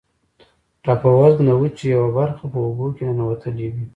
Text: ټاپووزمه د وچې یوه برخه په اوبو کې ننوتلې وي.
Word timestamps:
ټاپووزمه 0.83 1.53
د 1.55 1.59
وچې 1.61 1.85
یوه 1.95 2.09
برخه 2.17 2.45
په 2.51 2.57
اوبو 2.65 2.85
کې 2.95 3.03
ننوتلې 3.07 3.67
وي. 3.73 3.85